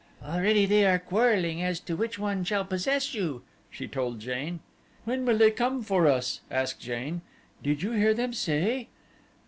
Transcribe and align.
"Already 0.25 0.65
they 0.65 0.83
are 0.87 0.97
quarreling 0.97 1.61
as 1.61 1.79
to 1.81 1.95
which 1.95 2.17
one 2.17 2.43
shall 2.43 2.65
possess 2.65 3.13
you," 3.13 3.43
she 3.69 3.87
told 3.87 4.19
Jane. 4.19 4.59
"When 5.05 5.27
will 5.27 5.37
they 5.37 5.51
come 5.51 5.83
for 5.83 6.07
us?" 6.07 6.41
asked 6.49 6.79
Jane. 6.79 7.21
"Did 7.61 7.83
you 7.83 7.91
hear 7.91 8.15
them 8.15 8.33
say?" 8.33 8.87